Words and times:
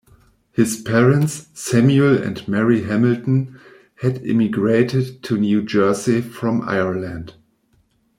His 0.51 0.81
parents, 0.81 1.45
Samuel 1.53 2.17
and 2.17 2.47
Mary 2.47 2.81
Hamilton, 2.85 3.59
had 4.01 4.25
immigrated 4.25 5.21
to 5.21 5.37
New 5.37 5.61
Jersey 5.61 6.21
from 6.21 6.63
Ireland. 6.67 7.35